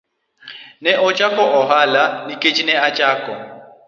Ne 0.81 0.91
ochako 1.07 1.43
ohala 1.59 2.03
nikech 2.27 2.59
nachako. 2.67 3.33